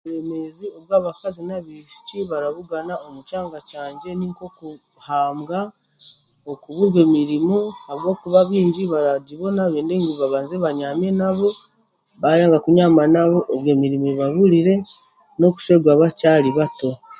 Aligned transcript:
Oburemezi 0.03 0.65
obu 0.77 0.91
abakaazi 0.99 1.41
n'asbaishiki 1.43 2.17
barabugana 2.31 2.93
omu 3.05 3.19
kyanga 3.29 3.59
kyangye 3.69 4.09
ni 4.15 4.25
nk'okuhambwa, 4.31 5.59
okuburwa 6.51 6.99
emiriirmu 7.07 7.59
ahabwokubwa 7.81 8.41
baingi 8.49 8.83
baragiboona 8.93 9.61
bende 9.73 9.95
ngu 10.01 10.13
babanze 10.21 10.55
banyaame 10.63 11.07
nabo, 11.19 11.47
bayaanga 12.21 12.57
kunyaama 12.63 13.03
nabo 13.15 13.39
obwe 13.53 13.69
emiriimu 13.75 14.07
ebaburiire 14.13 14.75
n'okushwerwa 15.37 15.91
bakyari 16.01 16.49
bato. 16.57 16.91